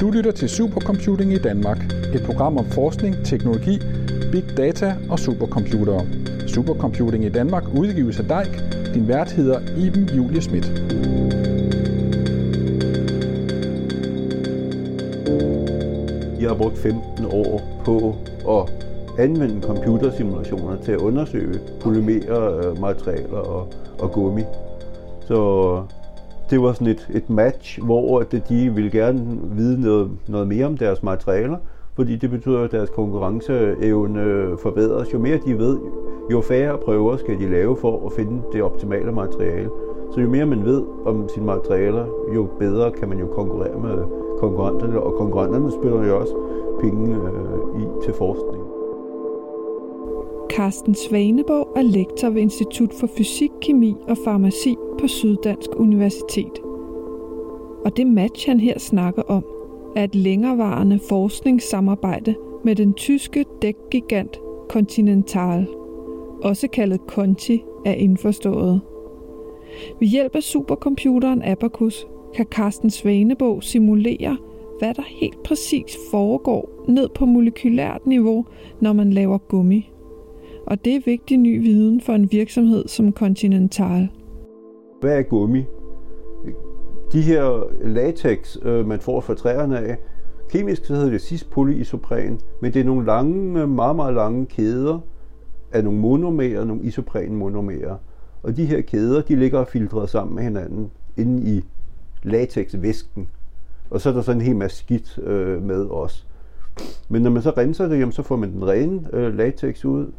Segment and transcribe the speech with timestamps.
[0.00, 1.78] Du lytter til Supercomputing i Danmark,
[2.14, 3.78] et program om forskning, teknologi,
[4.32, 6.06] big data og supercomputere.
[6.46, 8.62] Supercomputing i Danmark udgives af DEIK.
[8.94, 10.66] Din vært hedder Iben Julie Schmidt.
[16.40, 18.16] Jeg har brugt 15 år på
[18.48, 18.86] at
[19.18, 24.42] anvende computersimulationer til at undersøge polymerer, øh, materialer og, og gummi.
[25.26, 25.82] Så
[26.50, 30.76] det var sådan et, et match, hvor de ville gerne vide noget, noget mere om
[30.76, 31.56] deres materialer,
[31.94, 35.12] fordi det betyder, at deres konkurrenceevne forbedres.
[35.12, 35.78] Jo mere de ved,
[36.32, 39.70] jo færre prøver skal de lave for at finde det optimale materiale.
[40.14, 44.04] Så jo mere man ved om sine materialer, jo bedre kan man jo konkurrere med
[44.38, 46.34] konkurrenterne, og konkurrenterne spiller jo også
[46.80, 48.59] penge øh, i til forskning.
[50.56, 56.58] Carsten Svaneborg er lektor ved Institut for Fysik, Kemi og Farmaci på Syddansk Universitet.
[57.84, 59.44] Og det match, han her snakker om,
[59.96, 62.34] er et længerevarende forskningssamarbejde
[62.64, 65.66] med den tyske dækgigant Continental,
[66.42, 68.80] også kaldet Conti er indforstået.
[70.00, 74.36] Ved hjælp af supercomputeren Abacus kan Carsten Svanebog simulere,
[74.78, 78.46] hvad der helt præcis foregår ned på molekylært niveau,
[78.80, 79.90] når man laver gummi.
[80.66, 84.08] Og det er vigtig ny viden for en virksomhed som Continental.
[85.00, 85.64] Hvad er gummi?
[87.12, 89.96] De her latex, øh, man får fra træerne af,
[90.50, 94.98] kemisk så hedder det cis-polyisopren, men det er nogle lange, meget, meget lange kæder
[95.72, 97.96] af nogle monomerer, nogle isoprenmonomerer.
[98.42, 101.64] Og de her kæder, de ligger filtreret sammen med hinanden inde i
[102.22, 103.28] latexvæsken.
[103.90, 106.26] Og så er der sådan en hel masse skidt øh, med os.
[107.08, 110.12] Men når man så renser det, jamen, så får man den rene øh, latex ud.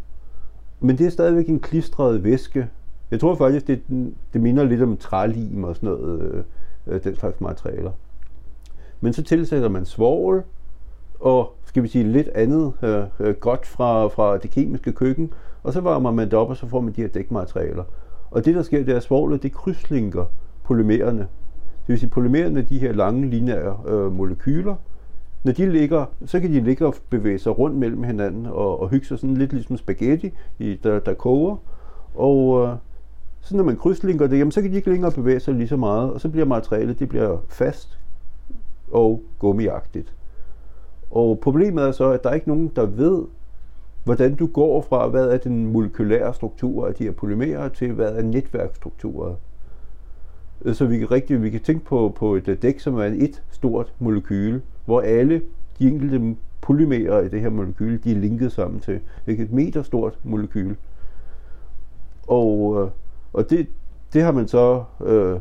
[0.82, 2.70] Men det er stadigvæk en klistret væske.
[3.12, 3.82] Jeg tror faktisk, det,
[4.34, 6.44] det minder lidt om trælim og sådan noget, øh,
[6.88, 7.92] øh, den slags materialer.
[9.02, 10.44] Men så tilsætter man svovl
[11.20, 15.34] og skal vi sige lidt andet øh, øh, godt fra, fra det kemiske køkken,
[15.64, 17.84] og så varmer man det op, og så får man de her dækmaterialer.
[18.32, 20.26] Og det, der sker, det er, at svovlet det krydslinker
[20.64, 21.20] polymererne.
[21.20, 24.76] Det vil sige, polymererne, de her lange lineære øh, molekyler,
[25.44, 28.90] når de ligger, så kan de ligge og bevæge sig rundt mellem hinanden og, og
[28.90, 31.56] hygge sig sådan lidt ligesom spaghetti, i, der, der koger.
[32.16, 32.76] Og øh,
[33.42, 35.78] så når man krydslinker det, jamen, så kan de ikke længere bevæge sig lige så
[35.78, 38.00] meget, og så bliver materialet det bliver fast
[38.92, 40.14] og gummiagtigt.
[41.12, 43.24] Og problemet er så, at der er ikke nogen, der ved,
[44.04, 48.16] hvordan du går fra, hvad er den molekylære struktur af de her polymerer, til hvad
[48.16, 49.36] er netværkstrukturer.
[50.66, 53.04] Øh, så vi kan, rigtig, vi kan tænke på, på et øh, dæk, som er
[53.04, 55.42] et stort molekyle, hvor alle
[55.80, 60.20] de enkelte polymerer i det her molekyle, de er linket sammen til et meter stort
[60.24, 60.76] molekyle.
[62.28, 62.90] Og, øh,
[63.34, 63.68] og det,
[64.14, 65.40] det har man så øh,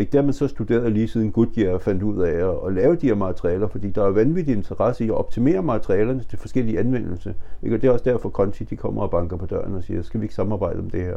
[0.00, 0.12] ikke?
[0.12, 3.06] Det har man så studeret lige siden Goodyear fandt ud af at, at lave de
[3.06, 7.32] her materialer, fordi der er vanvittig interesse i at optimere materialerne til forskellige anvendelser.
[7.62, 7.76] Ikke?
[7.76, 10.20] Og det er også derfor, Conti de kommer og banker på døren og siger, skal
[10.20, 11.16] vi ikke samarbejde om det her?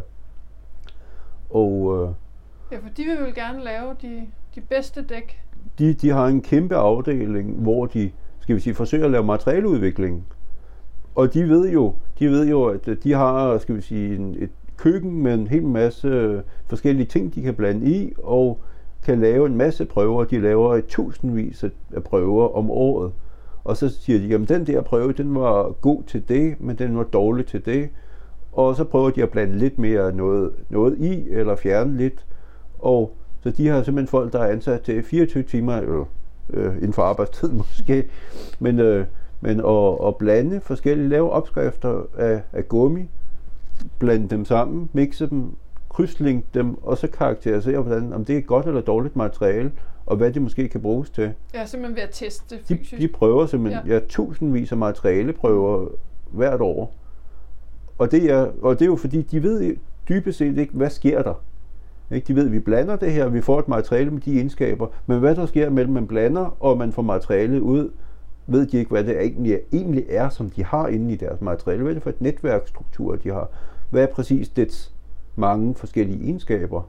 [1.50, 2.10] Og, øh,
[2.72, 5.42] ja, for de vil vel gerne lave de, de bedste dæk.
[5.80, 10.26] De, de har en kæmpe afdeling, hvor de skal vi sige, forsøger at lave materialeudvikling.
[11.16, 14.50] Og de ved jo, de ved jo, at de har, skal vi sige, en, et
[14.78, 18.60] køkken med en hel masse øh, forskellige ting, de kan blande i, og
[19.06, 20.24] kan lave en masse prøver.
[20.24, 23.12] De laver et tusindvis af prøver om året.
[23.64, 26.98] Og så siger de, at den der prøve, den var god til det, men den
[26.98, 27.90] var dårlig til det.
[28.52, 32.26] Og så prøver de at blande lidt mere noget, noget i, eller fjerne lidt.
[32.82, 36.06] Og så de har simpelthen folk, der er ansat til 24 timer, eller
[36.50, 38.04] øh, inden for arbejdstid måske,
[38.60, 39.06] men, øh,
[39.42, 43.10] men at, at blande forskellige, lave opskrifter af, af gummi,
[44.00, 45.56] blande dem sammen, mixe dem,
[45.90, 49.72] krydslink dem, og så karakterisere, hvordan, om det er godt eller dårligt materiale,
[50.06, 51.34] og hvad det måske kan bruges til.
[51.54, 52.92] Ja, simpelthen ved at teste fysisk.
[52.92, 53.94] De, de prøver simpelthen, ja.
[53.94, 55.88] ja, tusindvis af materialeprøver
[56.32, 56.96] hvert år.
[57.98, 59.76] Og det, er, og det er jo fordi, de ved
[60.10, 61.34] dybest set ikke, hvad sker der.
[62.12, 62.28] Ikke?
[62.28, 65.20] De ved, at vi blander det her, vi får et materiale med de egenskaber, men
[65.20, 67.90] hvad der sker mellem man blander, og man får materialet ud,
[68.48, 71.42] ved de ikke, hvad det egentlig er, egentlig er, som de har inde i deres
[71.42, 71.82] materiale.
[71.84, 73.50] Hvad er det for et netværkstruktur, de har?
[73.90, 74.94] Hvad er præcis dets
[75.36, 76.82] mange forskellige egenskaber?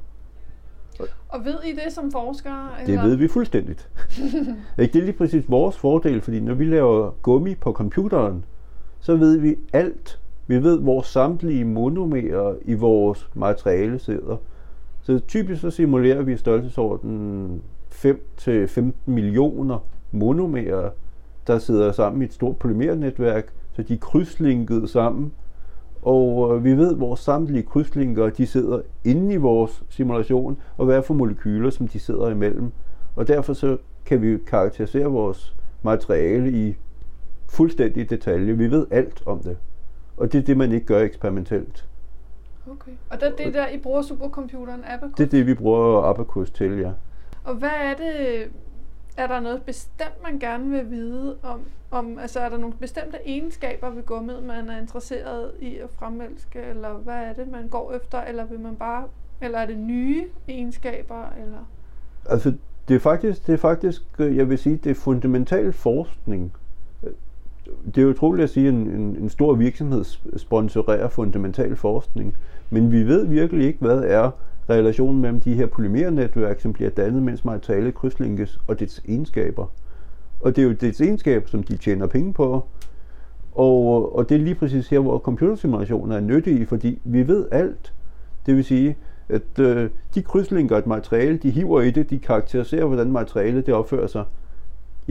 [1.29, 2.69] Og ved I det som forskere?
[2.83, 3.03] Eller?
[3.03, 3.89] Det ved vi fuldstændigt.
[4.77, 8.45] det er lige præcis vores fordel, fordi når vi laver gummi på computeren,
[9.01, 10.21] så ved vi alt.
[10.47, 14.37] Vi ved, hvor samtlige monomerer i vores materiale sidder.
[15.03, 19.79] Så typisk så simulerer vi i størrelsesorden 5-15 millioner
[20.13, 20.91] monomerer,
[21.47, 25.33] der sidder sammen i et stort polymernetværk, så de er krydslinket sammen.
[26.03, 31.03] Og øh, vi ved, hvor samtlige krydslinker de sidder inde i vores simulation, og hvad
[31.03, 32.73] for molekyler, som de sidder imellem.
[33.17, 36.77] Og derfor så kan vi karakterisere vores materiale i
[37.49, 38.59] fuldstændig detalje.
[38.59, 39.57] Vi ved alt om det.
[40.17, 41.87] Og det er det, man ikke gør eksperimentelt.
[42.71, 42.93] Okay.
[43.11, 45.17] Og det er det der, I bruger supercomputeren Abacus?
[45.17, 46.93] Det er det, vi bruger Abacus til, ja.
[47.45, 48.51] Og hvad er det,
[49.17, 51.61] er der noget bestemt, man gerne vil vide om,
[51.91, 56.63] om altså er der nogle bestemte egenskaber ved gummiet, man er interesseret i at fremmelske,
[56.63, 59.05] eller hvad er det, man går efter, eller vil man bare,
[59.41, 61.69] eller er det nye egenskaber, eller?
[62.27, 62.55] Altså,
[62.89, 66.53] det er faktisk, det er faktisk, jeg vil sige, det er fundamental forskning.
[67.95, 70.05] Det er utroligt at sige, at en, en, en stor virksomhed
[70.37, 72.37] sponsorerer fundamental forskning,
[72.71, 74.31] men vi ved virkelig ikke, hvad er
[74.71, 79.67] relationen mellem de her polymernetværk, som bliver dannet, mens materialet krydslinkes, og dets egenskaber.
[80.41, 82.67] Og det er jo dets egenskaber, som de tjener penge på.
[83.55, 87.93] Og, og det er lige præcis her, hvor computersimulationer er nyttige, fordi vi ved alt.
[88.47, 88.97] Det vil sige,
[89.29, 93.75] at øh, de krydslinker et materiale, de hiver i det, de karakteriserer, hvordan materialet det
[93.75, 94.25] opfører sig.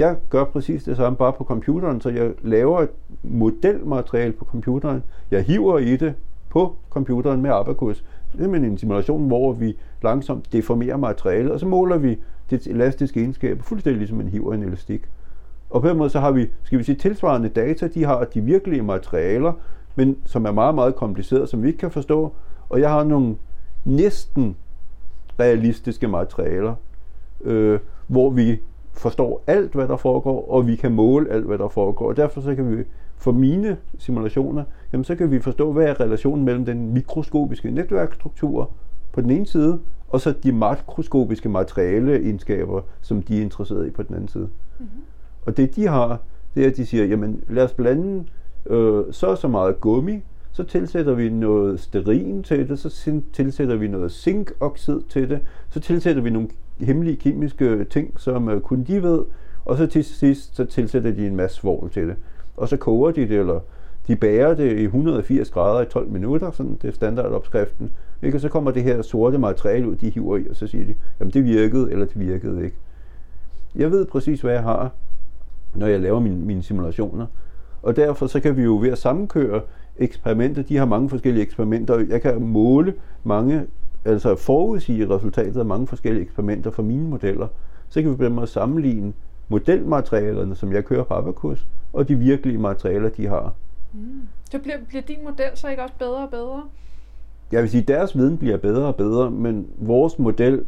[0.01, 2.89] Jeg gør præcis det samme bare på computeren, så jeg laver et
[3.23, 5.03] modelmateriale på computeren.
[5.31, 6.13] Jeg hiver i det
[6.49, 8.05] på computeren med Abacus.
[8.37, 12.17] Det er en simulation, hvor vi langsomt deformerer materialet, og så måler vi
[12.49, 15.01] det elastiske egenskaber, fuldstændig ligesom man hiver en elastik.
[15.69, 18.41] Og på den måde så har vi, skal vi sige, tilsvarende data, de har de
[18.41, 19.53] virkelige materialer,
[19.95, 22.33] men som er meget, meget komplicerede, som vi ikke kan forstå.
[22.69, 23.35] Og jeg har nogle
[23.85, 24.55] næsten
[25.39, 26.75] realistiske materialer,
[27.43, 28.59] øh, hvor vi
[28.93, 32.07] forstår alt, hvad der foregår, og vi kan måle alt, hvad der foregår.
[32.07, 32.83] Og derfor så kan vi
[33.17, 38.71] for mine simulationer, jamen så kan vi forstå, hvad er relationen mellem den mikroskopiske netværkstruktur
[39.13, 39.79] på den ene side,
[40.09, 44.49] og så de makroskopiske materiale-egenskaber, som de er interesseret i på den anden side.
[44.79, 45.01] Mm-hmm.
[45.45, 46.19] Og det de har,
[46.55, 48.25] det er, at de siger, jamen lad os blande
[48.65, 50.19] øh, så så meget gummi,
[50.51, 55.39] så tilsætter vi noget sterin til det, så tilsætter vi noget zinkoxid til det,
[55.69, 56.49] så tilsætter vi nogle
[56.79, 59.23] hemmelige kemiske ting, som øh, kun de ved,
[59.65, 62.15] og så til sidst så tilsætter de en masse svovl til det.
[62.57, 63.59] Og så koger de det, eller
[64.07, 67.91] de bærer det i 180 grader i 12 minutter, sådan det er standardopskriften.
[68.21, 68.37] Ikke?
[68.37, 70.95] Og så kommer det her sorte materiale ud, de hiver i, og så siger de,
[71.19, 72.75] jamen det virkede, eller det virkede ikke.
[73.75, 74.91] Jeg ved præcis, hvad jeg har,
[75.75, 77.25] når jeg laver mine, mine simulationer.
[77.81, 79.61] Og derfor så kan vi jo ved at sammenkøre
[79.97, 83.65] eksperimenter, de har mange forskellige eksperimenter, jeg kan måle mange,
[84.05, 87.47] altså forudsige resultatet af mange forskellige eksperimenter for mine modeller.
[87.89, 89.13] Så kan vi på sammenligne
[89.49, 93.53] modelmaterialerne, som jeg kører på Abacus, og de virkelige materialer, de har.
[93.93, 94.21] Mm.
[94.51, 96.63] Så bliver, bliver din model så ikke også bedre og bedre?
[97.51, 100.65] Jeg vil sige, at deres viden bliver bedre og bedre, men vores model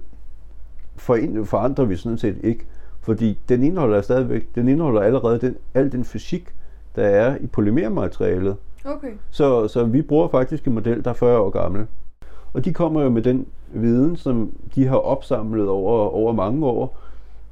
[0.98, 2.66] forandrer vi sådan set ikke,
[3.02, 6.56] fordi den indeholder stadigvæk, den indeholder allerede den, al den fysik,
[6.96, 8.56] der er i polymermaterialet.
[8.86, 9.14] Okay.
[9.32, 11.86] Så, så vi bruger faktisk en model, der er 40 år gammel.
[12.54, 16.98] Og de kommer jo med den viden, som de har opsamlet over, over mange år.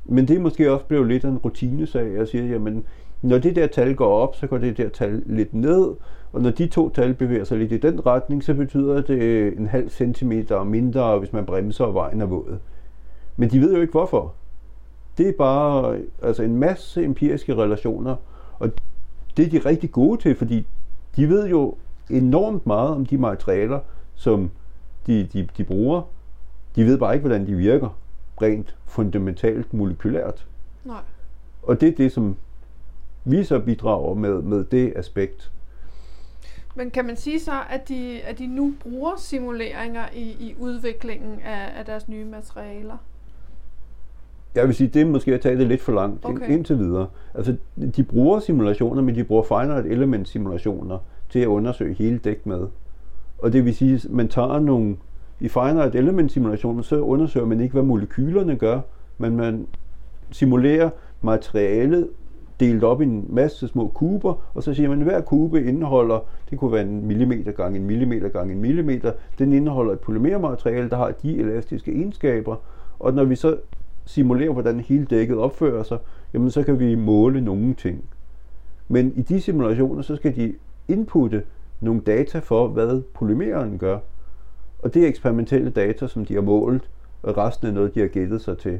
[0.05, 2.13] Men det er måske også blevet lidt en rutinesag.
[2.13, 2.83] Jeg siger, jamen,
[3.21, 5.87] når det der tal går op, så går det der tal lidt ned,
[6.33, 9.67] og når de to tal bevæger sig lidt i den retning, så betyder det en
[9.67, 12.57] halv centimeter mindre, hvis man bremser og vejen er våd.
[13.37, 14.33] Men de ved jo ikke hvorfor.
[15.17, 18.15] Det er bare altså en masse empiriske relationer,
[18.59, 18.69] og
[19.37, 20.67] det er de rigtig gode til, fordi
[21.15, 21.75] de ved jo
[22.09, 23.79] enormt meget om de materialer,
[24.15, 24.49] som
[25.07, 26.01] de, de, de bruger.
[26.75, 27.97] De ved bare ikke, hvordan de virker
[28.41, 30.47] rent fundamentalt molekylært.
[30.85, 31.01] Nej.
[31.63, 32.35] Og det er det, som
[33.25, 35.51] vi så bidrager med, med det aspekt.
[36.75, 41.39] Men kan man sige så, at de, at de nu bruger simuleringer i, i udviklingen
[41.39, 42.97] af, af deres nye materialer?
[44.55, 46.43] Jeg vil sige, det er måske at tage det lidt for langt okay.
[46.43, 47.07] ind, indtil videre.
[47.33, 47.55] Altså,
[47.95, 50.97] de bruger simulationer, men de bruger finite element simulationer
[51.29, 52.67] til at undersøge hele dæk med.
[53.41, 54.95] Og det vil sige, at man tager nogle...
[55.39, 58.79] I finite element simulationen, så undersøger man ikke, hvad molekylerne gør,
[59.17, 59.67] men man
[60.31, 60.89] simulerer
[61.21, 62.09] materialet
[62.59, 66.19] delt op i en masse små kuber, og så siger man, at hver kube indeholder,
[66.49, 70.89] det kunne være en millimeter gange en millimeter gange en millimeter, den indeholder et polymermateriale,
[70.89, 72.55] der har de elastiske egenskaber,
[72.99, 73.57] og når vi så
[74.05, 75.97] simulerer, hvordan hele dækket opfører sig,
[76.33, 78.03] jamen så kan vi måle nogle ting.
[78.87, 80.53] Men i de simulationer, så skal de
[80.87, 81.43] inputte
[81.81, 83.99] nogle data for, hvad polymeren gør.
[84.79, 86.89] Og det er eksperimentelle data, som de har målt,
[87.23, 88.79] og resten er noget, de har gættet sig til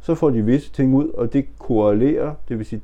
[0.00, 2.82] så får de visse ting ud, og det korrelerer, det vil sige,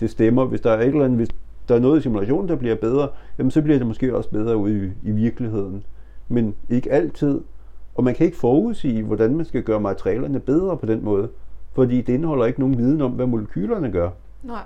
[0.00, 0.44] det stemmer.
[0.44, 1.28] Hvis der er et eller andet, hvis
[1.68, 4.56] der er noget i simulationen, der bliver bedre, jamen så bliver det måske også bedre
[4.56, 5.84] ude i, i virkeligheden.
[6.28, 7.40] Men ikke altid.
[7.94, 11.28] Og man kan ikke forudsige, hvordan man skal gøre materialerne bedre på den måde,
[11.72, 14.10] fordi det indeholder ikke nogen viden om, hvad molekylerne gør.
[14.42, 14.62] Nej.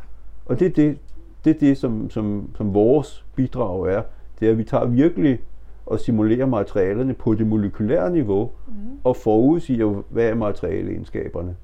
[0.47, 0.99] Og det er det,
[1.47, 4.03] det, er det som, som, som vores bidrag er.
[4.41, 5.41] Det er, at vi tager virkelig
[5.87, 8.75] og simulerer materialerne på det molekylære niveau, mm.
[9.05, 11.57] og forudsiger, hvad er materialeegenskaberne.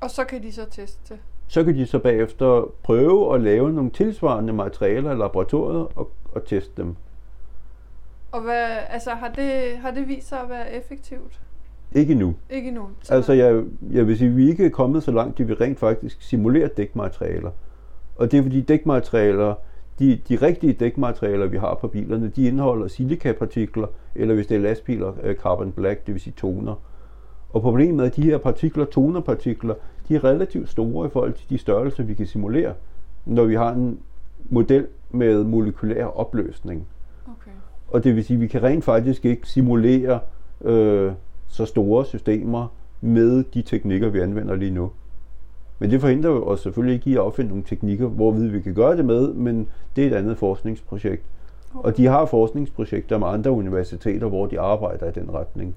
[0.00, 1.18] Og så kan de så teste.
[1.48, 6.44] Så kan de så bagefter prøve at lave nogle tilsvarende materialer i laboratoriet og, og
[6.44, 6.96] teste dem.
[8.32, 11.40] Og hvad, altså, har, det, har det vist sig at være effektivt?
[11.94, 12.34] Ikke nu.
[12.50, 12.76] Ikke.
[13.02, 15.54] Så Altså jeg, jeg vil sige, at vi ikke er kommet så langt, at vi
[15.54, 17.50] rent faktisk simulerer dækmaterialer.
[18.16, 19.54] Og det er fordi dækmaterialer,
[19.98, 24.60] de, de rigtige dækmaterialer, vi har på bilerne, de indeholder silikapartikler, eller hvis det er
[24.60, 26.74] lastbiler, øh, carbon black, det vil sige toner.
[27.50, 29.74] Og problemet er, at de her partikler, tonerpartikler,
[30.08, 32.74] de er relativt store i forhold til de størrelser, vi kan simulere,
[33.26, 33.98] når vi har en
[34.50, 36.86] model med molekylær opløsning.
[37.26, 37.50] Okay.
[37.88, 40.20] Og det vil sige, at vi kan rent faktisk ikke simulere
[40.64, 41.12] øh,
[41.48, 42.66] så store systemer
[43.00, 44.90] med de teknikker, vi anvender lige nu.
[45.82, 48.74] Men det forhindrer jo os selvfølgelig ikke i at opfinde nogle teknikker, hvorved vi kan
[48.74, 51.22] gøre det med, men det er et andet forskningsprojekt.
[51.74, 55.74] Og de har forskningsprojekter med andre universiteter, hvor de arbejder i den retning.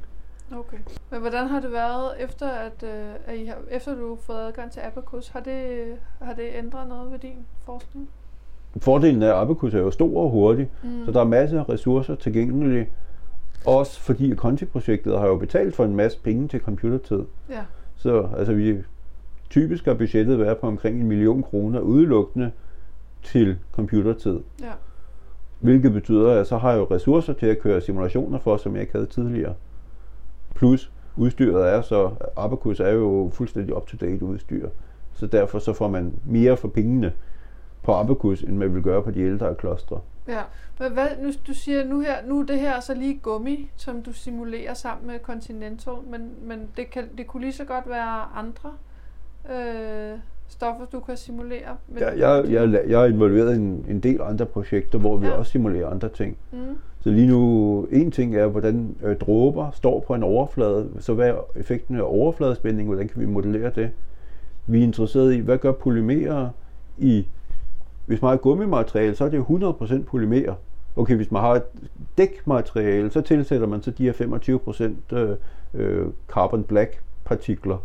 [0.52, 0.78] Okay.
[1.12, 4.38] Men hvordan har det været, efter at, øh, at I har, efter du har fået
[4.38, 5.28] adgang til Abacus?
[5.28, 5.86] Har det,
[6.22, 8.10] har det ændret noget ved din forskning?
[8.78, 11.06] Fordelen af Abacus er jo stor og hurtig, Mm.
[11.06, 12.90] så der er masser af ressourcer tilgængelige.
[13.66, 17.24] Også fordi Conti-projektet har jo betalt for en masse penge til computertid.
[17.50, 17.62] Ja.
[17.96, 18.78] Så altså, vi
[19.56, 22.52] typisk har budgettet været på omkring en million kroner udelukkende
[23.24, 24.40] til computertid.
[24.62, 24.72] Ja.
[25.60, 28.82] Hvilket betyder, at så har jeg jo ressourcer til at køre simulationer for, som jeg
[28.82, 29.54] ikke havde tidligere.
[30.56, 34.70] Plus udstyret er så, Abacus er jo fuldstændig up-to-date udstyr.
[35.14, 37.14] Så derfor så får man mere for pengene
[37.84, 40.00] på Abacus, end man vil gøre på de ældre klostre.
[40.28, 40.42] Ja,
[40.80, 44.04] men hvad, nu, du siger nu her, nu er det her så lige gummi, som
[44.04, 48.22] du simulerer sammen med Continental, men, men det, kan, det kunne lige så godt være
[48.36, 48.72] andre
[49.52, 51.78] øh, stoffer, du kan simulere.
[51.88, 55.26] Med Jeg, jeg, jeg, jeg er involveret i en, en del andre projekter, hvor vi
[55.28, 55.32] Ja.
[55.32, 56.38] også simulerer andre ting.
[56.52, 56.58] Mm,
[57.00, 60.90] Så lige nu, en ting er, hvordan øh, dråber står på en overflade.
[61.00, 62.88] Så hvad er effekten af overfladespænding?
[62.88, 63.90] Hvordan kan vi modellere det?
[64.68, 66.50] Vi er interesseret i, hvad gør polymerer
[66.98, 67.28] i...
[68.06, 70.54] Hvis man har gummimateriale, så er det jo 100% polymer.
[70.96, 71.64] Okay, hvis man har et
[72.18, 74.14] dækmateriale, så tilsætter man så de her
[75.12, 75.36] 25% øh,
[75.74, 77.78] øh, carbon black partikler.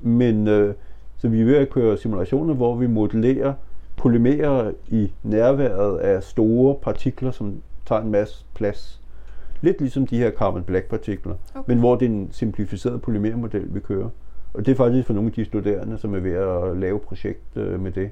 [0.00, 0.74] Men øh,
[1.18, 3.54] så vi er ved at køre simulationer, hvor vi modellerer
[3.96, 9.02] polymerer i nærværet af store partikler, som tager en masse plads.
[9.60, 11.62] Lidt ligesom de her carbon black partikler, Okay.
[11.72, 14.08] men hvor det er en simplificeret polymermodel, vi kører.
[14.54, 17.56] Og det er faktisk for nogle af de studerende, som er ved at lave projekt
[17.56, 18.10] øh, med det.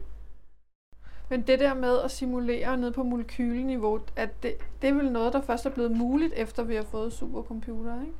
[1.30, 5.32] Men det der med at simulere ned på molekyleniveau, at det, det er vel noget,
[5.32, 8.12] der først er blevet muligt, efter vi har fået supercomputer, ikke?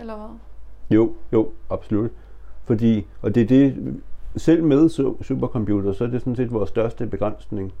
[0.00, 0.36] Eller hvad?
[0.90, 2.10] Jo, jo, absolut.
[2.66, 3.94] Fordi, og det er det,
[4.36, 4.88] selv med
[5.22, 7.72] supercomputer, så er det sådan set vores største begrænsning.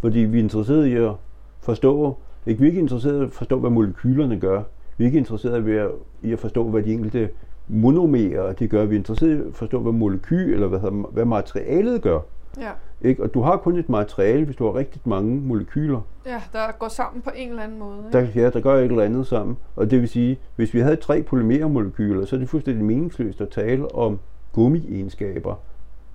[0.00, 1.12] Fordi vi er interesserede i at
[1.60, 4.62] forstå, ikke vi er ikke interesserede i at forstå, hvad molekylerne gør.
[4.96, 5.90] Vi er ikke interesserede i at,
[6.22, 7.28] i at forstå, hvad de enkelte
[7.68, 8.84] monomerer de gør.
[8.84, 12.20] Vi er interesserede i at forstå, hvad molekyl, eller hvad, hvad materialet gør.
[12.60, 12.70] Ja.
[13.04, 13.22] Ikke?
[13.22, 16.00] Og du har kun et materiale, hvis du har rigtig mange molekyler.
[16.26, 17.96] ja, der går sammen på en eller anden måde.
[18.06, 18.18] Ikke?
[18.18, 19.56] Der, ja, der gør et eller andet sammen.
[19.76, 23.48] Og det vil sige, hvis vi havde tre polymermolekyler, så er det fuldstændig meningsløst at
[23.48, 24.18] tale om
[24.52, 25.54] gummiegenskaber.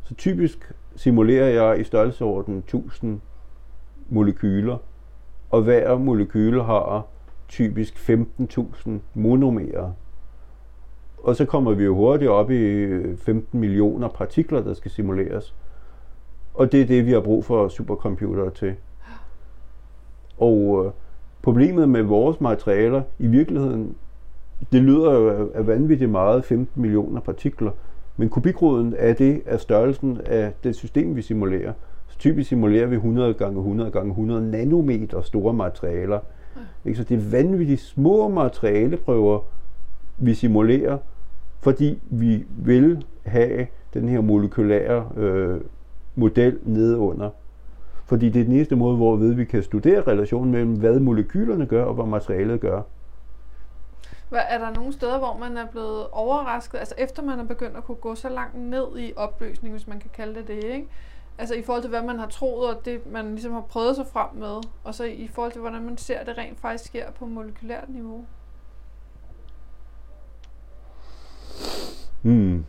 [0.04, 3.20] Så typisk simulerer jeg i størrelseorden 1000
[4.10, 4.78] molekyler,
[5.50, 7.06] og hver molekyle har
[7.48, 9.92] typisk 15.000 monomerer.
[11.18, 15.56] Og så kommer vi jo hurtigt op i 15 millioner partikler, der skal simuleres.
[16.58, 18.74] Og det er det, vi har brug for supercomputere til.
[20.38, 20.92] Og øh,
[21.42, 23.96] problemet med vores materialer, i virkeligheden,
[24.72, 27.72] det lyder jo af- vanvittigt meget, 15 millioner partikler,
[28.18, 31.74] men kubikroden er det af størrelsen af det system, vi simulerer.
[32.08, 36.20] Så typisk simulerer vi 100 gange 100 gange 100 nanometer store materialer.
[36.86, 36.98] Ikke?
[36.98, 39.40] Så det er vanvittigt små materialeprøver,
[40.18, 40.98] vi simulerer,
[41.60, 45.62] fordi vi vil have den her molekylære øh,
[46.18, 47.30] model nedenunder.
[48.06, 51.86] Fordi det er den eneste måde, hvorved vi kan studere relationen mellem, hvad molekylerne gør
[51.86, 52.82] og hvad materialet gør.
[54.30, 57.78] Hvad, er der nogle steder, hvor man er blevet overrasket, altså efter man er begyndt
[57.78, 60.88] at kunne gå så langt ned i opløsning, hvis man kan kalde det det, ikke?
[61.38, 64.06] Altså i forhold til, hvad man har troet, og det man ligesom har prøvet sig
[64.08, 67.26] frem med, og så i forhold til, hvordan man ser, det rent faktisk sker på
[67.26, 68.26] molekylært niveau.
[72.22, 72.66] Hmm.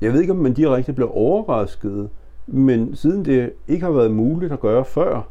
[0.00, 2.08] Jeg ved ikke, om man direkte blev overrasket,
[2.46, 5.28] men siden det ikke har været muligt at gøre før,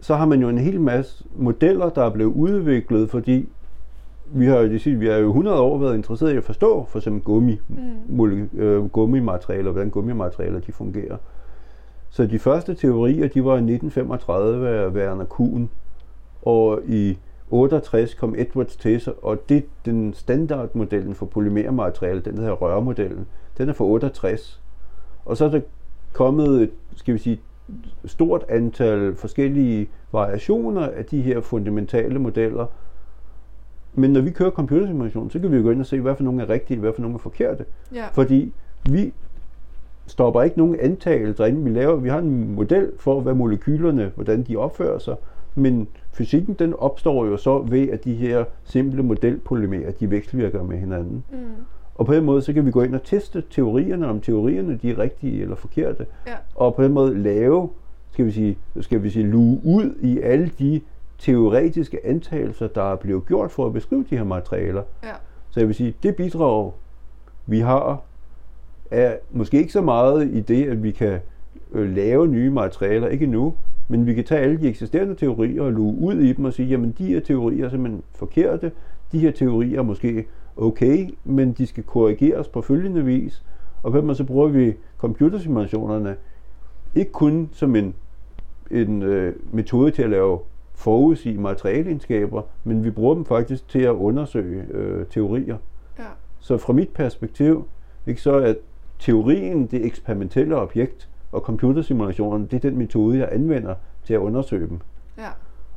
[0.00, 3.48] så har man jo en hel masse modeller, der er blevet udviklet, fordi
[4.32, 6.86] vi har jo det sige, vi har jo 100 år været interesseret i at forstå
[6.88, 8.58] for eksempel gummi, Mm.
[8.58, 11.16] øh, gummimaterialer, hvordan gummimaterialer de fungerer.
[12.10, 15.70] Så de første teorier, de var i 1935 af Werner Kuhn,
[16.42, 17.18] og i
[17.50, 23.26] 68 kom Edwards til, sig, og det den standardmodellen for polymermateriale, den hedder rørmodellen,
[23.58, 24.60] den er fra 68.
[25.24, 25.60] Og så er der
[26.12, 27.40] kommet et, skal vi sige,
[28.04, 32.66] stort antal forskellige variationer af de her fundamentale modeller.
[33.94, 36.24] Men når vi kører computersimulation, så kan vi jo gå ind og se, hvad for
[36.24, 37.64] nogle er rigtige, hvad for nogle er forkerte.
[37.94, 38.06] Ja.
[38.12, 38.52] Fordi
[38.90, 39.12] vi
[40.06, 41.96] stopper ikke nogen antagelser inden vi laver.
[41.96, 45.16] Vi har en model for, hvad molekylerne, hvordan de opfører sig,
[45.54, 50.78] men fysikken den opstår jo så ved, at de her simple modelpolymerer, de vekselvirker med
[50.78, 51.24] hinanden.
[51.32, 51.38] Mm.
[51.94, 54.90] Og på den måde, så kan vi gå ind og teste teorierne, om teorierne de
[54.90, 56.06] er rigtige eller forkerte.
[56.26, 56.34] Ja.
[56.54, 57.70] Og på den måde lave,
[58.12, 60.80] skal vi sige, skal vi sige, luge ud i alle de
[61.18, 64.82] teoretiske antagelser, der er blevet gjort for at beskrive de her materialer.
[65.02, 65.12] Ja.
[65.50, 66.72] Så jeg vil sige, det bidrag,
[67.46, 68.02] vi har,
[68.90, 71.20] er måske ikke så meget i det, at vi kan
[71.72, 73.54] øh, lave nye materialer, ikke nu,
[73.90, 76.68] men vi kan tage alle de eksisterende teorier og luge ud i dem og sige,
[76.68, 78.72] jamen de her teorier er simpelthen forkerte,
[79.12, 83.44] de her teorier er måske okay, men de skal korrigeres på følgende vis,
[83.82, 86.16] og måde så bruger vi computersimulationerne
[86.94, 87.94] ikke kun som en,
[88.70, 90.38] en øh, metode til at lave
[90.74, 95.56] forudsige materialeegenskaber, men vi bruger dem faktisk til at undersøge øh, teorier.
[95.98, 96.04] Ja.
[96.38, 97.64] Så fra mit perspektiv,
[98.06, 98.54] ikke, så er
[98.98, 104.68] teorien det eksperimentelle objekt, og computersimulationen det er den metode, jeg anvender til at undersøge
[104.68, 104.78] dem.
[105.18, 105.28] Ja.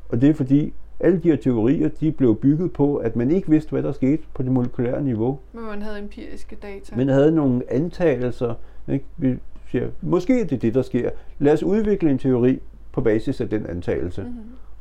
[0.09, 3.49] Og det er fordi, alle de her teorier, de blev bygget på, at man ikke
[3.49, 5.39] vidste, hvad der skete på det molekylære niveau.
[5.53, 6.95] Men man havde empiriske data.
[6.95, 8.53] Men havde nogle antagelser.
[8.87, 9.05] Ikke?
[9.17, 9.35] Vi
[9.67, 11.09] siger, måske er det det, der sker.
[11.39, 12.59] Lad os udvikle en teori
[12.91, 14.23] på basis af den antagelse.
[14.23, 14.33] Mhm.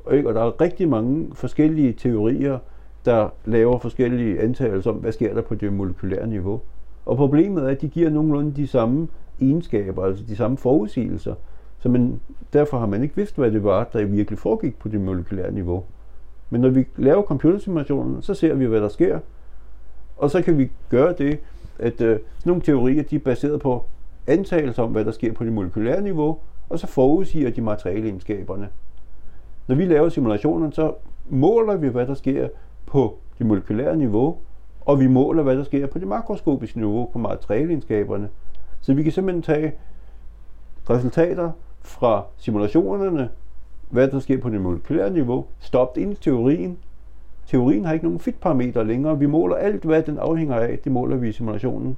[0.04, 0.28] Og, ikke?
[0.28, 2.58] og der er rigtig mange forskellige teorier,
[3.04, 6.60] der laver forskellige antagelser om, hvad sker der på det molekylære niveau.
[7.06, 9.08] Og problemet er, at de giver nogenlunde de samme
[9.40, 11.34] egenskaber, altså de samme forudsigelser.
[11.78, 12.20] Så man,
[12.52, 15.84] derfor har man ikke vidst, hvad det var, der virkelig foregik på det molekylære niveau.
[16.50, 19.18] Men når vi laver computersimulationen, så ser vi, hvad der sker.
[20.16, 21.38] Og så kan vi gøre det,
[21.78, 23.84] at øh, sådan nogle teorier, de er baseret på
[24.26, 28.68] antagelser om, hvad der sker på det molekylære niveau, og så forudsiger de materialeegenskaberne.
[29.66, 30.94] Når vi laver simulationen, så
[31.28, 32.48] måler vi, hvad der sker
[32.86, 34.36] på det molekylære niveau,
[34.80, 38.28] og vi måler, hvad der sker på det makroskopiske niveau på materialeegenskaberne.
[38.82, 39.72] Så vi kan simpelthen tage
[40.90, 43.28] resultater fra simulationerne,
[43.90, 46.78] hvad der sker på det molekylære niveau, stoppe ind i teorien.
[47.46, 49.18] Teorien har ikke nogen fit-parametre længere.
[49.18, 51.96] Vi måler alt, hvad den afhænger af, det måler vi i simulationen.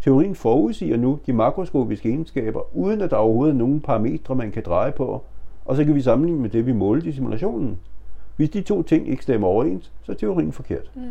[0.00, 4.62] Teorien forudsiger nu de makroskopiske egenskaber, uden at der overhovedet er nogen parametre, man kan
[4.66, 5.22] dreje på.
[5.64, 7.78] Og så kan vi sammenligne med det, vi målte i simulationen.
[8.36, 10.90] Hvis de to ting ikke stemmer overens, så er teorien forkert.
[10.94, 11.02] Mm.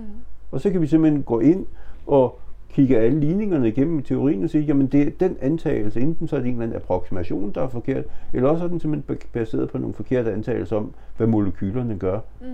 [0.51, 1.65] Og så kan vi simpelthen gå ind
[2.07, 2.39] og
[2.73, 6.35] kigge alle ligningerne igennem i teorien og sige, jamen det er den antagelse, enten så
[6.35, 9.69] er det en eller anden approximation, der er forkert, eller også er den simpelthen baseret
[9.69, 12.19] på nogle forkerte antagelser om, hvad molekylerne gør.
[12.41, 12.47] Mm.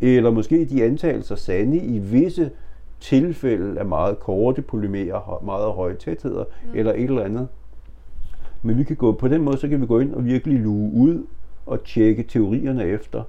[0.00, 2.50] Eller måske de antagelser sande i visse
[3.00, 6.70] tilfælde af meget korte polymerer, meget høje tætheder, mm.
[6.74, 7.48] eller et eller andet.
[8.62, 10.92] Men vi kan gå på den måde, så kan vi gå ind og virkelig luge
[10.92, 11.26] ud
[11.66, 13.22] og tjekke teorierne efter.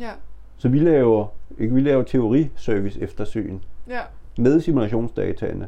[0.00, 0.10] Ja.
[0.56, 1.26] Så vi laver,
[1.58, 4.00] ikke, vi laver teoriservice eftersyn Ja
[4.38, 5.66] med simulationsdataene.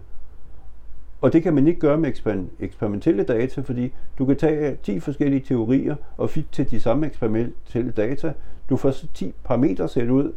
[1.20, 5.00] Og det kan man ikke gøre med eksper- eksperimentelle data, fordi du kan tage 10
[5.00, 8.32] forskellige teorier og fit til de samme eksperimentelle data.
[8.70, 10.32] Du får så 10 parametre sæt ud,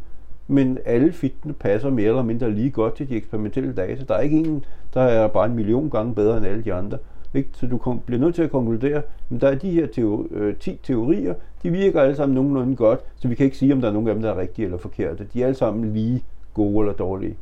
[0.48, 4.04] men alle fitene passer mere eller mindre lige godt til de eksperimentelle data.
[4.08, 6.98] Der er ikke en, der er bare en million gange bedre end alle de andre.
[7.34, 7.48] Ikke?
[7.52, 9.02] Så du kon- bliver nødt til at konkludere,
[9.34, 9.86] at der er de her
[10.30, 13.80] øh, 10 teorier, de virker alle sammen nogenlunde godt, så vi kan ikke sige, om
[13.80, 15.26] der er nogen af dem, der er rigtige eller forkerte.
[15.34, 17.36] De er alle sammen lige gode eller dårlige.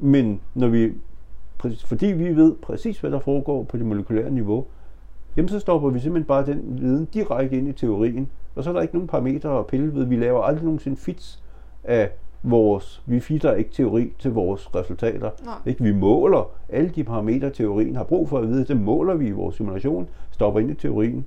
[0.00, 0.92] Men når vi,
[1.84, 4.66] fordi vi ved præcis, hvad der foregår på det molekylære niveau,
[5.36, 8.74] jamen så stopper vi simpelthen bare den viden direkte ind i teorien, og så er
[8.74, 10.04] der ikke nogen parametre at pille ved.
[10.04, 11.42] Vi laver aldrig nogensinde fits
[11.84, 12.10] af
[12.42, 15.30] vores, vi fitter ikke teori til vores resultater.
[15.44, 15.54] Nej.
[15.66, 15.82] Ikke?
[15.84, 19.30] Vi måler alle de parametre, teorien har brug for at vide, det måler vi i
[19.30, 21.26] vores simulation, stopper ind i teorien.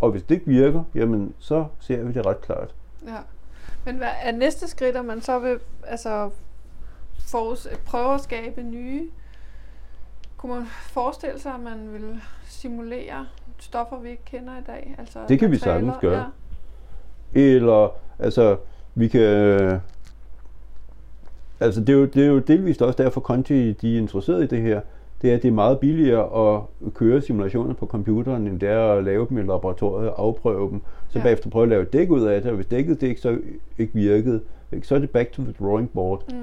[0.00, 2.74] Og hvis det ikke virker, jamen så ser vi det ret klart.
[3.06, 3.16] Ja.
[3.84, 6.30] Men hvad er næste skridt, at man så vil altså,
[7.18, 9.08] forus, prøve at skabe nye?
[10.36, 13.26] Kunne man forestille sig, at man vil simulere
[13.58, 14.94] stoffer, vi ikke kender i dag?
[14.98, 16.30] Altså Det kan vi sagtens gøre.
[17.34, 18.56] Eller, altså,
[18.94, 19.80] vi kan...
[21.60, 24.46] Altså, det er jo, det er jo delvist også derfor, Conti de er interesseret i
[24.46, 24.80] det her.
[25.22, 28.92] Det er, at det er meget billigere at køre simulationer på computeren, end det er
[28.92, 30.80] at lave dem i laboratoriet og afprøve dem.
[31.08, 31.18] Så Ja.
[31.18, 31.24] ja.
[31.24, 33.38] bagefter prøve at lave et dæk ud af det, og hvis dækket det ikke, så
[33.78, 34.40] ikke virkede,
[34.72, 36.32] ikke, så er det back to the drawing board.
[36.32, 36.38] Mm.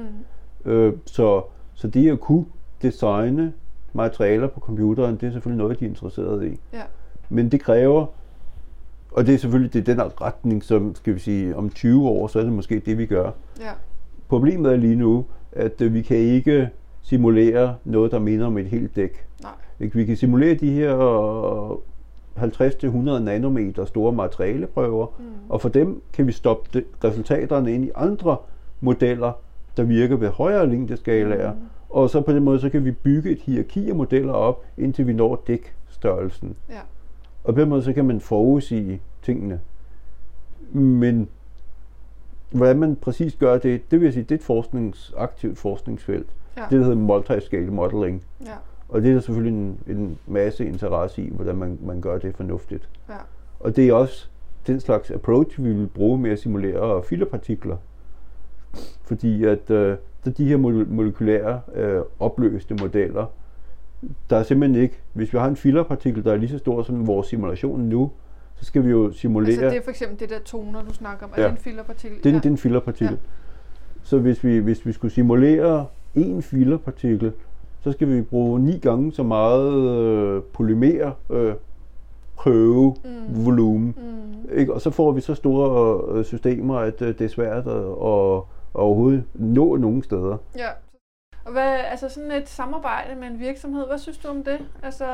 [0.66, 1.42] Øh, så,
[1.74, 2.46] så det at kunne
[2.82, 3.54] designe
[3.94, 6.60] materialer på computeren, det er selvfølgelig noget, de er interesseret i.
[6.74, 6.82] Ja.
[7.30, 8.06] Men det kræver
[9.12, 12.28] Og det er selvfølgelig det er den retning, som skal vi sige, om 20 år,
[12.28, 13.32] så er det måske det, vi gør.
[13.60, 13.72] Ja.
[14.28, 16.70] Problemet er lige nu, at øh, vi kan ikke
[17.02, 19.26] simulere noget, der minder om et helt dæk.
[19.42, 19.52] Nej.
[19.80, 19.96] Ikke?
[19.96, 20.96] Vi kan simulere de her
[22.38, 25.26] 50-100 nanometer store materialeprøver, mm.
[25.50, 28.38] og for dem kan vi stoppe resultaterne ind i andre
[28.82, 29.32] modeller,
[29.78, 31.54] der virker ved højere længdeskalaer.
[31.54, 31.60] Mm.
[31.90, 35.08] Og så på den måde, så kan vi bygge et hierarki af modeller op, indtil
[35.08, 36.56] vi når dækstørrelsen.
[36.70, 36.80] Ja.
[37.44, 39.60] Og på den måde, så kan man forudsige tingene.
[40.72, 41.30] Men
[42.52, 46.28] hvordan man præcis gør det, det vil jeg sige, det er et forsknings, aktivt forskningsfelt.
[46.58, 46.62] Ja.
[46.62, 48.24] Det, der hedder multiscale modeling.
[48.46, 48.52] Ja.
[48.90, 52.36] Og det er der selvfølgelig en, en masse interesse i, hvordan man, man gør det
[52.36, 52.90] fornuftigt.
[53.10, 53.14] Ja.
[53.60, 54.30] Og det er også
[54.68, 57.78] den slags approach, vi vil bruge med at simulere filerpartikler.
[59.04, 59.98] Fordi at øh,
[60.38, 63.26] de her mole- molekylære øh, opløste modeller,
[64.30, 67.08] der er simpelthen ikke, hvis vi har en filerpartikel, der er lige så stor som
[67.08, 68.12] vores simulation nu,
[68.56, 69.50] så skal vi jo simulere...
[69.52, 71.32] Altså det er for eksempel det der toner, du snakker om.
[71.36, 71.48] Er Ja.
[71.48, 72.18] det en filerpartikel?
[72.18, 72.38] Det er, ja.
[72.38, 73.14] det er en filerpartikel.
[73.14, 73.20] Ja.
[74.04, 75.86] Så hvis vi, hvis vi skulle simulere
[76.16, 77.32] en filerpartikel,
[77.82, 81.54] så skal vi bruge ni gange så meget øh, polymer øh,
[82.36, 83.46] prøve Mm.
[83.46, 83.96] volumen.
[83.98, 84.58] Mm.
[84.58, 84.74] Ikke?
[84.74, 88.42] Og så får vi så store øh, systemer, at øh, det er svært at, at
[88.76, 90.38] overhovedet nå nogen steder.
[90.58, 90.70] Ja.
[91.46, 94.60] Og hvad, altså sådan et samarbejde med en virksomhed, hvad synes du om det?
[94.84, 95.06] Altså,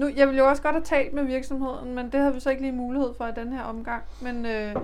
[0.00, 2.50] nu, jeg ville jo også godt have talt med virksomheden, men det havde vi så
[2.50, 4.02] ikke lige mulighed for i den her omgang.
[4.22, 4.76] Men øh,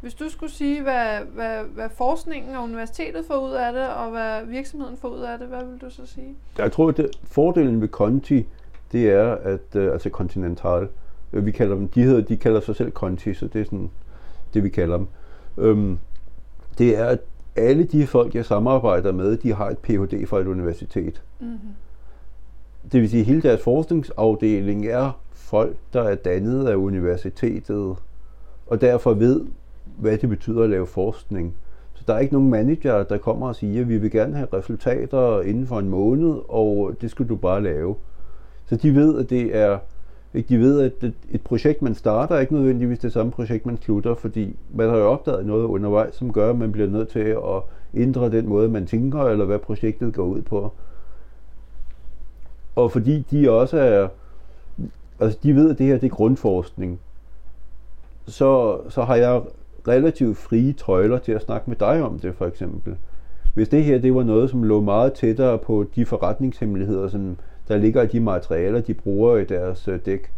[0.00, 4.10] hvis du skulle sige, hvad, hvad, hvad forskningen og universitetet får ud af det, og
[4.10, 6.36] hvad virksomheden får ud af det, hvad vil du så sige?
[6.58, 8.46] Jeg tror, at det, fordelen ved Conti,
[8.92, 10.88] det er, at øh, altså Continental,
[11.32, 13.90] øh, vi kalder dem, de, hedder, de kalder sig selv Conti, så det er sådan
[14.54, 15.06] det, vi kalder dem.
[15.58, 15.98] Øhm,
[16.78, 17.18] det er, at
[17.56, 20.26] alle de folk, jeg samarbejder med, de har et Ph.D.
[20.26, 21.22] fra et universitet.
[21.40, 21.58] Mm-hmm.
[22.92, 27.96] Det vil sige, at hele deres forskningsafdeling er folk, der er dannet af universitetet,
[28.66, 29.44] og derfor ved,
[29.98, 31.54] hvad det betyder at lave forskning.
[31.94, 34.48] Så der er ikke nogen manager, der kommer og siger, at vi vil gerne have
[34.52, 37.94] resultater inden for en måned, og det skal du bare lave.
[38.66, 39.78] Så de ved, at det er?
[40.32, 43.78] De ved, at et, et projekt, man starter, er ikke nødvendigvis det samme projekt, man
[43.82, 47.18] slutter, fordi man har jo opdaget noget undervejs, som gør, at man bliver nødt til
[47.18, 47.62] at
[47.94, 50.72] ændre den måde, man tænker, eller hvad projektet går ud på.
[52.76, 54.08] Og fordi de også er,
[55.20, 57.00] altså de ved, at det her det er grundforskning,
[58.26, 59.42] så, så har jeg
[59.88, 62.96] relativt frie tøjler til at snakke med dig om det, for eksempel.
[63.54, 67.36] Hvis det her det var noget, som lå meget tættere på de forretningshemmeligheder, som
[67.68, 70.32] der ligger i de materialer, de bruger i deres øh, dæk,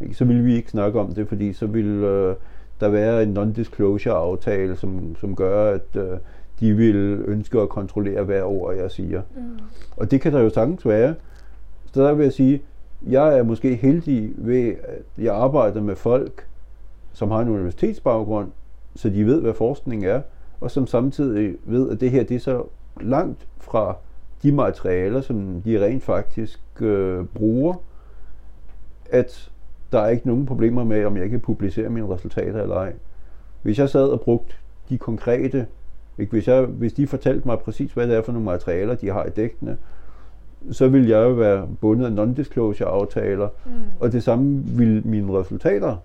[0.00, 2.34] ikke, så ville vi ikke snakke om det, fordi så ville øh,
[2.80, 6.18] der være en non-disclosure aftale, som, som gør, at øh,
[6.60, 9.22] de vil ønske at kontrollere hver ord, jeg siger.
[9.36, 9.58] Mm.
[9.96, 11.14] Og det kan der jo sagtens være.
[11.92, 12.62] Så der vil jeg sige,
[13.06, 16.46] jeg er måske heldig ved, at jeg arbejder med folk,
[17.12, 18.48] som har en universitetsbaggrund,
[18.96, 20.20] så de ved, hvad forskning er,
[20.60, 22.62] og som samtidig ved, at det her det er så
[23.00, 23.96] langt fra
[24.42, 27.74] de materialer, som de rent faktisk øh, bruger,
[29.10, 29.50] at
[29.92, 32.92] der er ikke nogen problemer med, om jeg kan publicere mine resultater eller ej.
[33.62, 34.54] Hvis jeg sad og brugte
[34.88, 35.66] de konkrete,
[36.18, 36.30] ikke?
[36.32, 39.24] Hvis, jeg, hvis de fortalte mig præcis, hvad det er for nogle materialer, de har
[39.24, 39.76] i dækkene,
[40.70, 43.72] så vil jeg jo være bundet af non-disclosure aftaler, Mm.
[44.00, 45.96] og det samme vil mine resultater,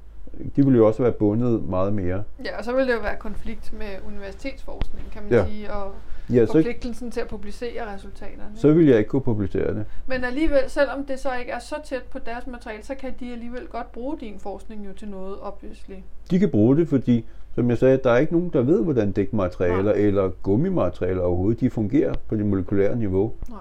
[0.55, 2.23] de vil jo også være bundet meget mere.
[2.45, 5.45] Ja, og så vil det jo være konflikt med universitetsforskning, kan man Ja.
[5.47, 5.91] sige, og
[6.33, 8.57] Ja, så, forpligtelsen til at publicere resultaterne.
[8.57, 9.85] så vil jeg ikke kunne publicere det.
[10.07, 13.31] Men alligevel, selvom det så ikke er så tæt på deres materiale, så kan de
[13.31, 15.93] alligevel godt bruge din forskning jo til noget, obviously.
[16.31, 19.11] De kan bruge det, fordi, som jeg sagde, der er ikke nogen, der ved, hvordan
[19.11, 19.93] dækmaterialer Nej.
[19.93, 23.33] eller gummimaterialer overhovedet, de fungerer på det molekylære niveau.
[23.49, 23.59] Nej.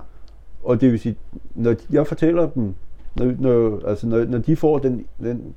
[0.63, 1.17] Og det vil sige,
[1.55, 2.75] når jeg fortæller dem,
[3.17, 5.55] når, når, altså når, når de får den, den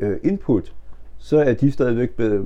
[0.00, 0.74] øh, input,
[1.18, 2.44] så er de stadigvæk bedre,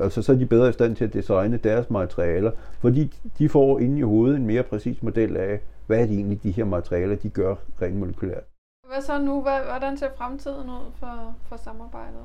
[0.00, 2.50] altså så er de bedre i stand til at designe deres materialer,
[2.80, 6.42] fordi de får inde i hovedet en mere præcis model af, hvad er det egentlig,
[6.42, 8.44] de her materialer, de gør rent molekylært.
[8.88, 9.42] Hvad så nu?
[9.42, 12.20] Hvad, hvordan ser fremtiden ud for, for samarbejdet?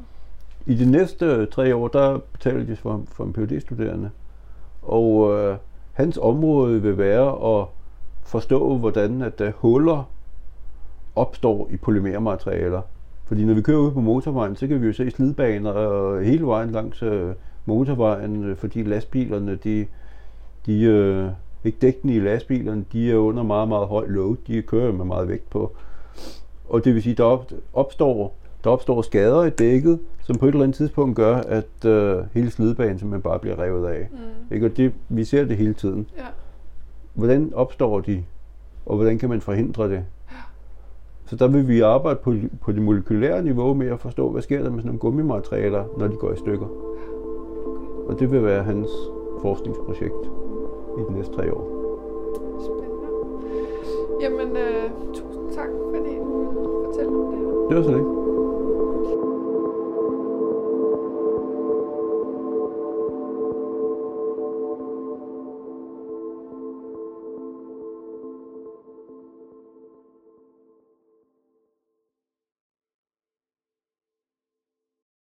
[0.65, 4.10] I de næste tre år, der betaler de for, for en phd studerende
[4.86, 5.58] og øh,
[5.93, 7.67] hans område vil være at
[8.23, 10.10] forstå, hvordan at øh, huller
[11.15, 12.82] opstår i polymermaterialer.
[13.25, 16.45] Fordi når vi kører ud på motorvejen, så kan vi jo se slidbaner øh, hele
[16.45, 19.86] vejen langs øh, motorvejen, øh, fordi lastbilerne, de,
[20.65, 21.30] de øh,
[21.63, 25.28] ikke dækkende i lastbilerne, de er under meget, meget høj load, de kører med meget
[25.28, 25.75] vægt på.
[26.69, 30.51] Og det vil sige, der op, opstår, der opstår skader i dækket, som på et
[30.51, 34.08] eller andet tidspunkt gør, at øh, hele slidbanen simpelthen bare bliver revet af.
[34.12, 34.56] Mm.
[34.56, 34.65] Ikke?
[34.65, 36.08] Og det, vi ser det hele tiden.
[36.17, 36.23] Ja.
[37.13, 38.23] Hvordan opstår de,
[38.86, 40.06] og hvordan kan man forhindre det?
[41.25, 44.63] Så der vil vi arbejde på, på det molekylære niveau med at forstå, hvad sker
[44.63, 46.67] der med sådan nogle gummimaterialer, når de går i stykker.
[48.08, 48.89] Og det vil være hans
[49.41, 50.32] forskningsprojekt
[50.98, 51.68] i de næste tre år.
[52.60, 53.08] Spændende.
[54.22, 57.68] Jamen, øh, tusind tak, fordi du ville fortælle om det her.
[57.70, 58.24] Det var så det.